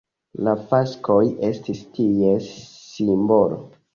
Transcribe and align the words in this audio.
La 0.45 0.53
faskoj 0.71 1.19
estis 1.49 1.83
ties 1.97 2.49
simbolo. 2.87 3.63